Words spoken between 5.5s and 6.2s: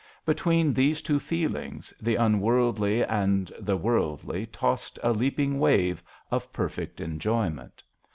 wave